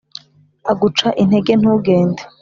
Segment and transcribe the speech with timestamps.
[0.71, 2.21] Aguca intege ntugende